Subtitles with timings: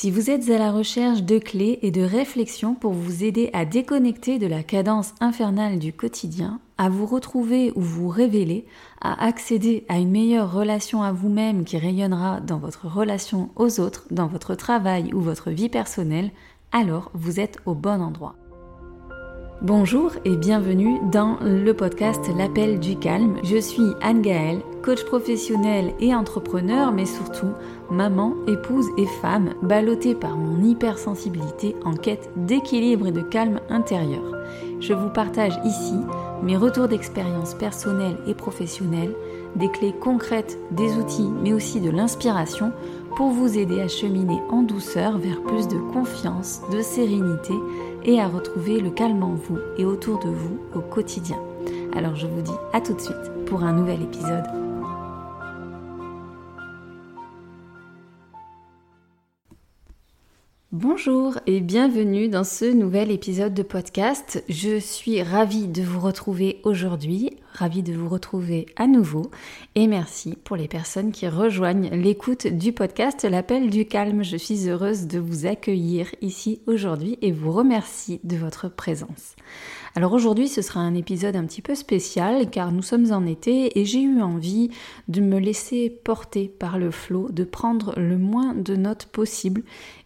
[0.00, 3.64] Si vous êtes à la recherche de clés et de réflexions pour vous aider à
[3.64, 8.64] déconnecter de la cadence infernale du quotidien, à vous retrouver ou vous révéler,
[9.00, 14.06] à accéder à une meilleure relation à vous-même qui rayonnera dans votre relation aux autres,
[14.12, 16.30] dans votre travail ou votre vie personnelle,
[16.70, 18.36] alors vous êtes au bon endroit.
[19.60, 23.38] Bonjour et bienvenue dans le podcast L'appel du calme.
[23.42, 27.50] Je suis Anne Gaëlle, coach professionnel et entrepreneur, mais surtout
[27.90, 34.22] maman, épouse et femme, ballottée par mon hypersensibilité en quête d'équilibre et de calme intérieur.
[34.78, 35.96] Je vous partage ici
[36.44, 39.12] mes retours d'expérience personnelle et professionnelle,
[39.56, 42.72] des clés concrètes, des outils, mais aussi de l'inspiration
[43.18, 47.52] pour vous aider à cheminer en douceur vers plus de confiance, de sérénité
[48.04, 51.36] et à retrouver le calme en vous et autour de vous au quotidien.
[51.96, 54.67] Alors je vous dis à tout de suite pour un nouvel épisode.
[60.70, 64.44] Bonjour et bienvenue dans ce nouvel épisode de podcast.
[64.50, 69.30] Je suis ravie de vous retrouver aujourd'hui, ravie de vous retrouver à nouveau
[69.76, 74.22] et merci pour les personnes qui rejoignent l'écoute du podcast L'appel du calme.
[74.22, 79.36] Je suis heureuse de vous accueillir ici aujourd'hui et vous remercie de votre présence.
[79.94, 83.80] Alors aujourd'hui ce sera un épisode un petit peu spécial car nous sommes en été
[83.80, 84.68] et j'ai eu envie
[85.08, 89.62] de me laisser porter par le flot, de prendre le moins de notes possible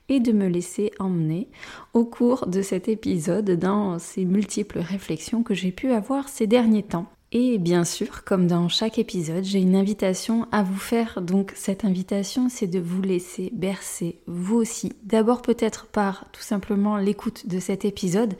[0.09, 1.49] et de me laisser emmener
[1.95, 6.83] au cours de cet épisode dans ces multiples réflexions que j'ai pu avoir ces derniers
[6.83, 7.07] temps.
[7.35, 11.23] Et bien sûr, comme dans chaque épisode, j'ai une invitation à vous faire.
[11.23, 14.93] Donc cette invitation, c'est de vous laisser bercer, vous aussi.
[15.03, 18.35] D'abord peut-être par tout simplement l'écoute de cet épisode,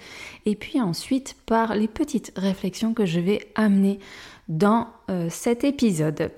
[0.45, 3.99] et puis ensuite par les petites réflexions que je vais amener
[4.49, 6.31] dans euh, cet épisode.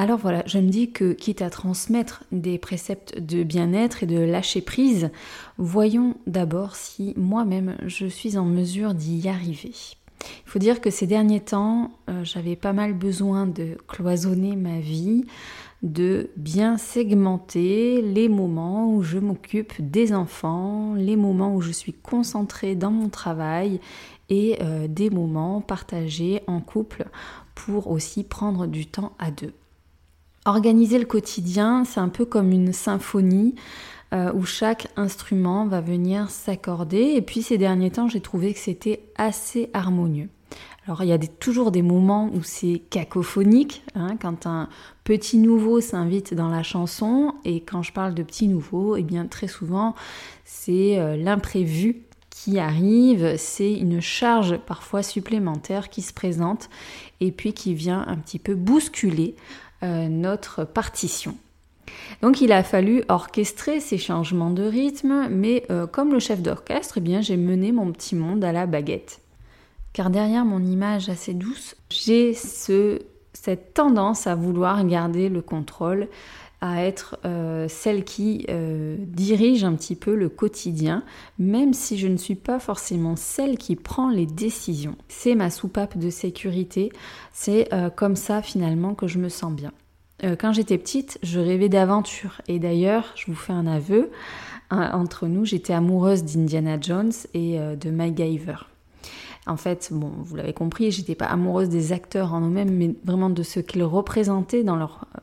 [0.00, 4.18] Alors voilà, je me dis que quitte à transmettre des préceptes de bien-être et de
[4.18, 5.10] lâcher prise,
[5.58, 9.74] voyons d'abord si moi-même je suis en mesure d'y arriver.
[10.24, 14.80] Il faut dire que ces derniers temps, euh, j'avais pas mal besoin de cloisonner ma
[14.80, 15.26] vie,
[15.82, 21.92] de bien segmenter les moments où je m'occupe des enfants, les moments où je suis
[21.92, 23.80] concentrée dans mon travail
[24.30, 27.04] et euh, des moments partagés en couple
[27.54, 29.52] pour aussi prendre du temps à deux.
[30.46, 33.54] Organiser le quotidien, c'est un peu comme une symphonie
[34.14, 37.12] euh, où chaque instrument va venir s'accorder.
[37.14, 40.30] Et puis ces derniers temps, j'ai trouvé que c'était assez harmonieux.
[40.86, 44.68] Alors il y a toujours des moments où c'est cacophonique, hein, quand un
[45.04, 49.26] petit nouveau s'invite dans la chanson, et quand je parle de petit nouveau, eh bien
[49.26, 49.94] très souvent
[50.44, 56.70] c'est euh, l'imprévu qui arrive, c'est une charge parfois supplémentaire qui se présente
[57.20, 59.36] et puis qui vient un petit peu bousculer
[59.82, 61.36] euh, notre partition.
[62.22, 66.98] Donc il a fallu orchestrer ces changements de rythme, mais euh, comme le chef d'orchestre,
[66.98, 69.20] eh bien j'ai mené mon petit monde à la baguette.
[69.92, 73.00] Car derrière mon image assez douce, j'ai ce,
[73.32, 76.08] cette tendance à vouloir garder le contrôle,
[76.60, 78.46] à être euh, celle qui
[78.98, 81.02] dirige un petit peu le quotidien,
[81.38, 84.96] même si je ne suis pas forcément celle qui prend les décisions.
[85.08, 86.90] C'est ma soupape de sécurité,
[87.32, 89.72] c'est comme ça finalement que je me sens bien.
[90.24, 92.40] Euh, quand j'étais petite, je rêvais d'aventure.
[92.48, 94.10] Et d'ailleurs, je vous fais un aveu,
[94.70, 98.68] entre nous, j'étais amoureuse d'Indiana Jones et euh, de MacGyver.
[99.46, 103.30] En fait, bon, vous l'avez compris, j'étais pas amoureuse des acteurs en eux-mêmes, mais vraiment
[103.30, 105.20] de ce qu'ils représentaient dans leur euh,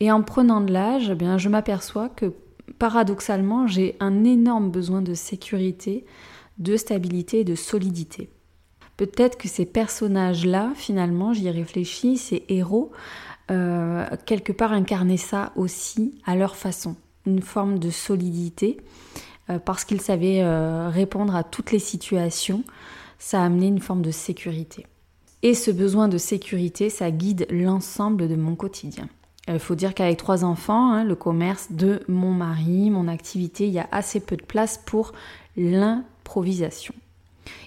[0.00, 2.32] Et en prenant de l'âge, eh bien, je m'aperçois que
[2.78, 6.04] paradoxalement, j'ai un énorme besoin de sécurité,
[6.58, 8.30] de stabilité et de solidité.
[8.96, 12.92] Peut-être que ces personnages-là, finalement, j'y réfléchis, ces héros,
[13.50, 16.96] euh, quelque part incarnaient ça aussi à leur façon,
[17.26, 18.78] une forme de solidité,
[19.50, 22.64] euh, parce qu'ils savaient euh, répondre à toutes les situations,
[23.18, 24.86] ça a amené une forme de sécurité.
[25.42, 29.08] Et ce besoin de sécurité, ça guide l'ensemble de mon quotidien.
[29.48, 33.72] Il faut dire qu'avec trois enfants, hein, le commerce de mon mari, mon activité, il
[33.72, 35.12] y a assez peu de place pour
[35.56, 36.94] l'improvisation.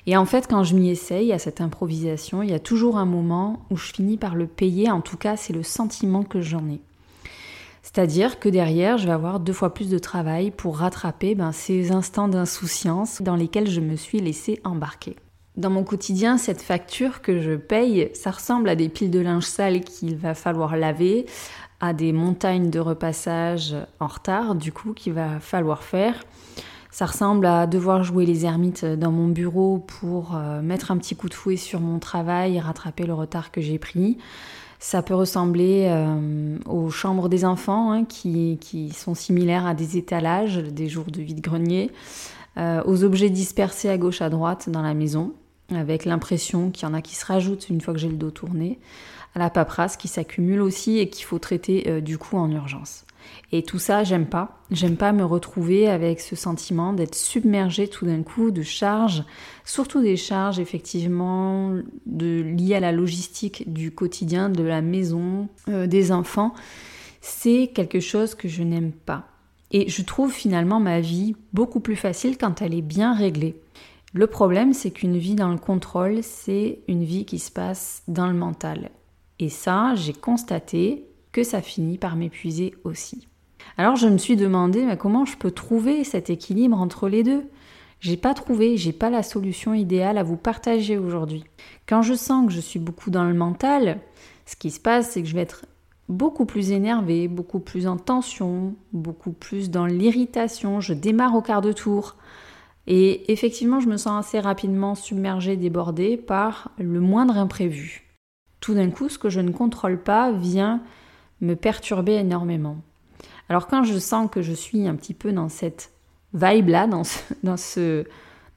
[0.05, 3.05] Et en fait, quand je m'y essaye à cette improvisation, il y a toujours un
[3.05, 4.91] moment où je finis par le payer.
[4.91, 6.81] En tout cas, c'est le sentiment que j'en ai.
[7.81, 11.91] C'est-à-dire que derrière, je vais avoir deux fois plus de travail pour rattraper ben, ces
[11.91, 15.15] instants d'insouciance dans lesquels je me suis laissé embarquer.
[15.57, 19.43] Dans mon quotidien, cette facture que je paye, ça ressemble à des piles de linge
[19.43, 21.25] sale qu'il va falloir laver,
[21.79, 26.23] à des montagnes de repassage en retard, du coup, qu'il va falloir faire.
[26.91, 31.15] Ça ressemble à devoir jouer les ermites dans mon bureau pour euh, mettre un petit
[31.15, 34.17] coup de fouet sur mon travail et rattraper le retard que j'ai pris.
[34.79, 39.97] Ça peut ressembler euh, aux chambres des enfants, hein, qui, qui, sont similaires à des
[39.97, 41.91] étalages, des jours de vide-grenier,
[42.59, 45.33] euh, aux objets dispersés à gauche à droite dans la maison,
[45.69, 48.31] avec l'impression qu'il y en a qui se rajoutent une fois que j'ai le dos
[48.31, 48.79] tourné,
[49.35, 53.05] à la paperasse qui s'accumule aussi et qu'il faut traiter euh, du coup en urgence.
[53.51, 54.59] Et tout ça, j'aime pas.
[54.71, 59.23] J'aime pas me retrouver avec ce sentiment d'être submergé tout d'un coup de charges,
[59.65, 61.73] surtout des charges effectivement
[62.05, 66.53] de, liées à la logistique du quotidien, de la maison, euh, des enfants.
[67.21, 69.27] C'est quelque chose que je n'aime pas.
[69.71, 73.61] Et je trouve finalement ma vie beaucoup plus facile quand elle est bien réglée.
[74.13, 78.27] Le problème, c'est qu'une vie dans le contrôle, c'est une vie qui se passe dans
[78.27, 78.89] le mental.
[79.37, 83.27] Et ça, j'ai constaté que ça finit par m'épuiser aussi.
[83.77, 87.43] Alors je me suis demandé comment je peux trouver cet équilibre entre les deux?
[87.99, 91.43] J'ai pas trouvé, j'ai pas la solution idéale à vous partager aujourd'hui.
[91.87, 93.99] Quand je sens que je suis beaucoup dans le mental,
[94.45, 95.65] ce qui se passe, c'est que je vais être
[96.09, 100.81] beaucoup plus énervée, beaucoup plus en tension, beaucoup plus dans l'irritation.
[100.81, 102.15] Je démarre au quart de tour.
[102.87, 108.07] Et effectivement, je me sens assez rapidement submergée, débordée par le moindre imprévu.
[108.59, 110.81] Tout d'un coup, ce que je ne contrôle pas vient
[111.39, 112.77] me perturber énormément.
[113.47, 115.91] Alors quand je sens que je suis un petit peu dans cette
[116.33, 117.03] vibe-là, dans,
[117.43, 118.05] dans, ce,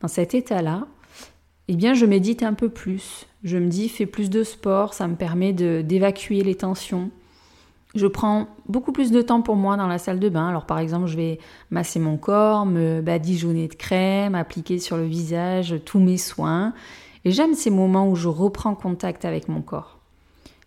[0.00, 0.86] dans cet état-là,
[1.68, 3.26] eh bien je médite un peu plus.
[3.44, 7.10] Je me dis, fais plus de sport, ça me permet d'évacuer les tensions.
[7.94, 10.48] Je prends beaucoup plus de temps pour moi dans la salle de bain.
[10.48, 11.38] Alors par exemple, je vais
[11.70, 16.72] masser mon corps, me badigeonner de crème, appliquer sur le visage tous mes soins.
[17.24, 19.98] Et j'aime ces moments où je reprends contact avec mon corps.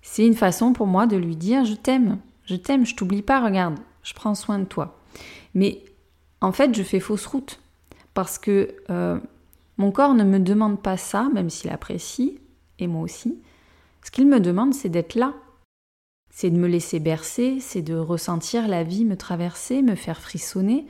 [0.02, 3.44] C'est une façon pour moi de lui dire je t'aime, je t'aime, je t'oublie pas,
[3.44, 5.00] regarde, je prends soin de toi.
[5.56, 5.84] Mais
[6.42, 7.60] en fait, je fais fausse route
[8.14, 9.20] parce que euh,
[9.78, 12.40] mon corps ne me demande pas ça, même s'il apprécie,
[12.80, 13.40] et moi aussi.
[14.04, 15.34] Ce qu'il me demande, c'est d'être là.
[16.38, 20.86] C'est de me laisser bercer, c'est de ressentir la vie me traverser, me faire frissonner,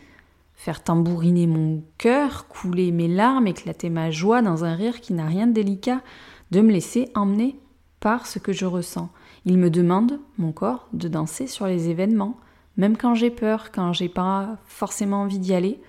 [0.55, 5.27] faire tambouriner mon cœur, couler mes larmes, éclater ma joie dans un rire qui n'a
[5.27, 6.01] rien de délicat,
[6.49, 7.59] de me laisser emmener
[7.99, 9.11] par ce que je ressens.
[9.45, 12.37] Il me demande, mon corps, de danser sur les événements,
[12.75, 15.79] même quand j'ai peur, quand j'ai pas forcément envie d'y aller.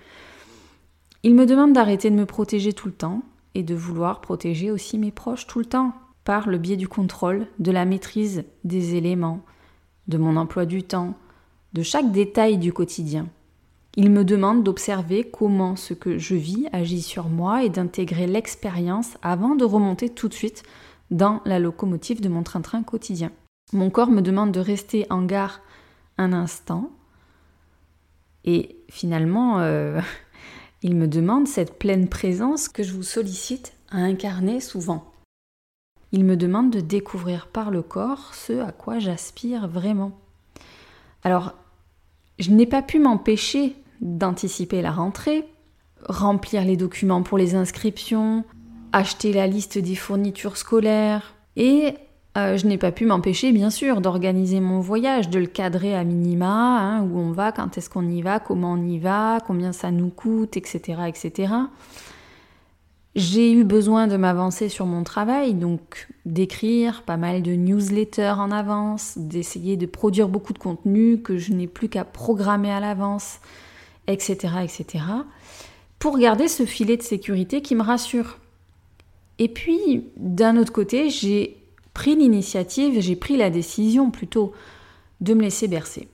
[1.23, 3.23] Il me demande d'arrêter de me protéger tout le temps
[3.55, 5.95] et de vouloir protéger aussi mes proches tout le temps,
[6.27, 9.45] par le biais du contrôle, de la maîtrise des éléments,
[10.09, 11.15] de mon emploi du temps,
[11.71, 13.29] de chaque détail du quotidien.
[13.95, 19.13] Il me demande d'observer comment ce que je vis agit sur moi et d'intégrer l'expérience
[19.21, 20.63] avant de remonter tout de suite
[21.11, 23.31] dans la locomotive de mon train-train quotidien.
[23.71, 25.61] Mon corps me demande de rester en gare
[26.17, 26.91] un instant
[28.43, 30.01] et finalement euh,
[30.83, 35.13] il me demande cette pleine présence que je vous sollicite à incarner souvent.
[36.17, 40.17] Il me demande de découvrir par le corps ce à quoi j'aspire vraiment.
[41.23, 41.53] Alors,
[42.39, 45.45] je n'ai pas pu m'empêcher d'anticiper la rentrée,
[46.09, 48.43] remplir les documents pour les inscriptions,
[48.93, 51.93] acheter la liste des fournitures scolaires et
[52.35, 56.03] euh, je n'ai pas pu m'empêcher, bien sûr, d'organiser mon voyage, de le cadrer à
[56.03, 59.71] minima, hein, où on va, quand est-ce qu'on y va, comment on y va, combien
[59.71, 60.99] ça nous coûte, etc.
[61.09, 61.53] etc.
[63.17, 68.51] J'ai eu besoin de m'avancer sur mon travail, donc d'écrire pas mal de newsletters en
[68.51, 73.39] avance, d'essayer de produire beaucoup de contenu que je n'ai plus qu'à programmer à l'avance,
[74.05, 75.03] etc., etc.,
[75.97, 78.37] pour garder ce filet de sécurité qui me rassure.
[79.39, 81.57] Et puis, d'un autre côté, j'ai
[81.95, 84.53] pris l'initiative, j'ai pris la décision plutôt
[85.21, 86.07] de me laisser bercer.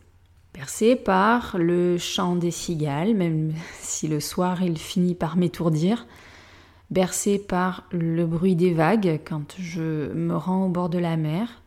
[0.53, 6.07] Bercer par le chant des cigales, même si le soir il finit par m'étourdir.
[6.90, 11.62] Bercer par le bruit des vagues quand je me rends au bord de la mer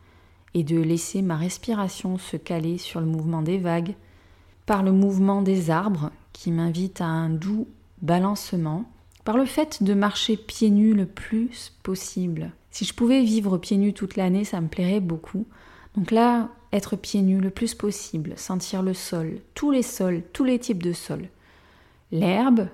[0.54, 3.94] et de laisser ma respiration se caler sur le mouvement des vagues.
[4.66, 7.66] Par le mouvement des arbres qui m'invite à un doux
[8.02, 8.84] balancement
[9.26, 12.52] par le fait de marcher pieds nus le plus possible.
[12.70, 15.46] Si je pouvais vivre pieds nus toute l'année, ça me plairait beaucoup.
[15.96, 20.44] Donc là, être pieds nus le plus possible, sentir le sol, tous les sols, tous
[20.44, 21.28] les types de sols.
[22.12, 22.68] L'herbe,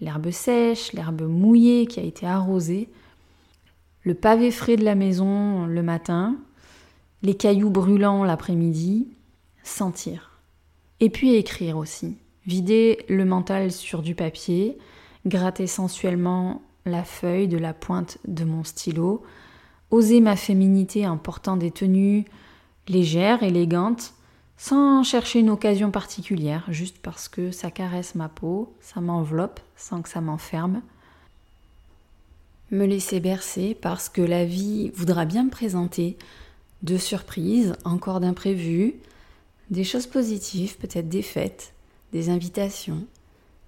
[0.00, 2.88] l'herbe sèche, l'herbe mouillée qui a été arrosée,
[4.02, 6.36] le pavé frais de la maison le matin,
[7.22, 9.08] les cailloux brûlants l'après-midi,
[9.62, 10.38] sentir.
[11.00, 12.16] Et puis écrire aussi.
[12.46, 14.78] Vider le mental sur du papier,
[15.26, 19.22] gratter sensuellement la feuille de la pointe de mon stylo,
[19.90, 22.24] oser ma féminité en portant des tenues
[22.88, 24.14] légères, élégantes,
[24.62, 30.02] sans chercher une occasion particulière, juste parce que ça caresse ma peau, ça m'enveloppe sans
[30.02, 30.82] que ça m'enferme.
[32.70, 36.18] Me laisser bercer parce que la vie voudra bien me présenter.
[36.82, 38.96] De surprises, encore d'imprévus,
[39.70, 41.72] des choses positives, peut-être des fêtes,
[42.12, 43.06] des invitations,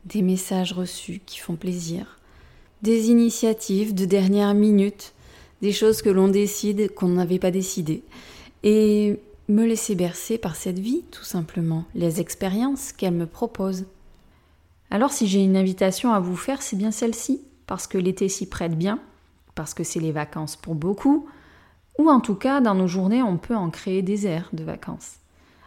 [0.05, 2.19] des messages reçus qui font plaisir,
[2.83, 5.15] des initiatives de dernière minute,
[5.63, 8.03] des choses que l'on décide qu'on n'avait pas décidé,
[8.63, 9.19] et
[9.49, 13.87] me laisser bercer par cette vie, tout simplement, les expériences qu'elle me propose.
[14.91, 18.49] Alors si j'ai une invitation à vous faire, c'est bien celle-ci, parce que l'été s'y
[18.49, 18.99] prête bien,
[19.55, 21.27] parce que c'est les vacances pour beaucoup,
[21.99, 25.17] ou en tout cas, dans nos journées, on peut en créer des airs de vacances.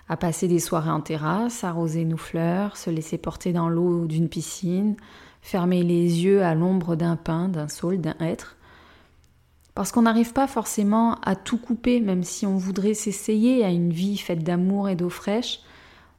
[0.08, 4.30] À passer des soirées en terrasse, arroser nos fleurs, se laisser porter dans l'eau d'une
[4.30, 4.96] piscine,
[5.42, 8.58] fermer les yeux à l'ombre d'un pin, d'un saule, d'un hêtre.
[9.76, 13.92] Parce qu'on n'arrive pas forcément à tout couper, même si on voudrait s'essayer à une
[13.92, 15.60] vie faite d'amour et d'eau fraîche,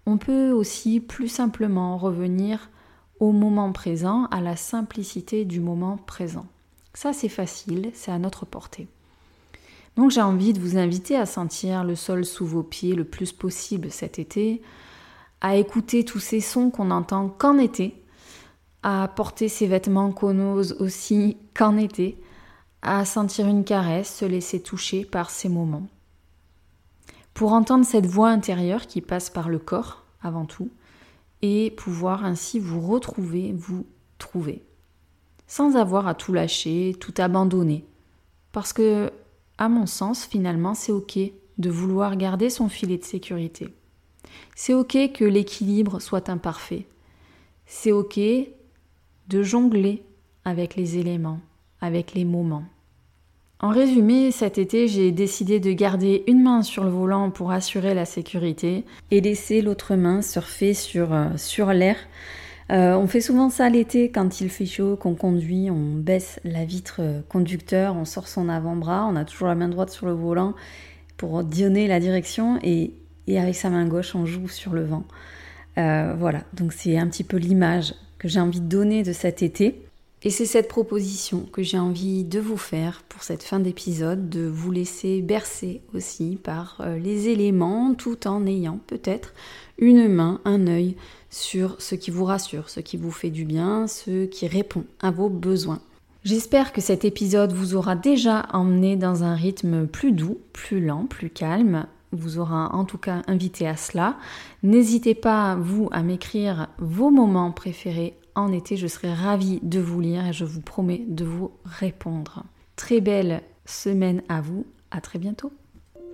[0.05, 2.71] on peut aussi plus simplement revenir
[3.19, 6.47] au moment présent, à la simplicité du moment présent.
[6.93, 8.89] Ça c'est facile, c'est à notre portée.
[9.97, 13.33] Donc j'ai envie de vous inviter à sentir le sol sous vos pieds le plus
[13.33, 14.61] possible cet été,
[15.41, 18.03] à écouter tous ces sons qu'on entend qu'en été,
[18.83, 22.19] à porter ces vêtements qu'on ose aussi qu'en été,
[22.87, 25.89] à sentir une caresse, se laisser toucher par ces moments.
[27.35, 30.71] Pour entendre cette voix intérieure qui passe par le corps avant tout,
[31.43, 33.85] et pouvoir ainsi vous retrouver, vous
[34.19, 34.63] trouver,
[35.47, 37.85] sans avoir à tout lâcher, tout abandonner.
[38.53, 39.13] Parce que
[39.59, 41.19] à mon sens, finalement, c'est OK
[41.59, 43.75] de vouloir garder son filet de sécurité.
[44.55, 46.87] C'est OK que l'équilibre soit imparfait.
[47.67, 50.03] C'est OK de jongler
[50.45, 51.41] avec les éléments,
[51.81, 52.65] avec les moments.
[53.59, 57.95] En résumé, cet été, j'ai décidé de garder une main sur le volant pour assurer
[57.95, 61.97] la sécurité et laisser l'autre main surfer sur, euh, l'air
[62.73, 66.65] euh, on fait souvent ça l'été quand il fait chaud, qu'on conduit, on baisse la
[66.65, 70.55] vitre conducteur, on sort son avant-bras, on a toujours la main droite sur le volant
[71.17, 72.93] pour donner la direction et,
[73.29, 75.05] avec sa main gauche on joue sur le vent.
[75.79, 79.43] Euh, voilà, donc c'est un petit peu l'image que j'ai envie de donner de cet
[79.43, 79.81] été.
[80.23, 84.47] Et c'est cette proposition que j'ai envie de vous faire pour cette fin d'épisode, de
[84.47, 89.35] vous laisser bercer aussi par euh, les éléments tout en ayant peut-être
[89.79, 90.97] une main, un œil
[91.31, 95.11] sur ce qui vous rassure, ce qui vous fait du bien, ce qui répond à
[95.11, 95.81] vos besoins.
[96.25, 101.07] J'espère que cet épisode vous aura déjà emmené dans un rythme plus doux, plus lent,
[101.07, 104.17] plus calme, vous aura en tout cas invité à cela.
[104.63, 108.77] N'hésitez pas, vous, à m'écrire vos moments préférés en été.
[108.77, 112.45] Je serai ravie de vous lire et je vous promets de vous répondre.
[112.77, 114.65] Très belle semaine à vous.
[114.93, 115.51] À très bientôt.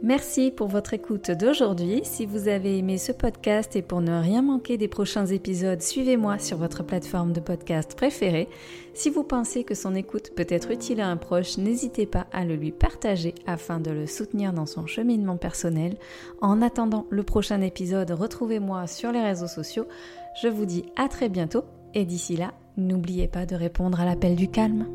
[0.04, 2.00] Merci pour votre écoute d'aujourd'hui.
[2.02, 6.40] Si vous avez aimé ce podcast et pour ne rien manquer des prochains épisodes, suivez-moi
[6.40, 8.48] sur votre plateforme de podcast préférée.
[8.94, 12.44] Si vous pensez que son écoute peut être utile à un proche, n'hésitez pas à
[12.44, 15.96] le lui partager afin de le soutenir dans son cheminement personnel.
[16.40, 19.86] En attendant le prochain épisode, retrouvez-moi sur les réseaux sociaux.
[20.42, 21.62] Je vous dis à très bientôt
[21.94, 24.86] et d'ici là, n'oubliez pas de répondre à l'appel du calme.